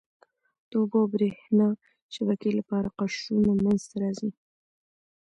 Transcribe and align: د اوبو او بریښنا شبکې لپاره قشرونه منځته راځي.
د 0.69 0.71
اوبو 0.79 0.97
او 1.03 1.09
بریښنا 1.13 1.67
شبکې 2.15 2.49
لپاره 2.59 2.93
قشرونه 2.99 3.51
منځته 3.63 3.95
راځي. 4.03 4.29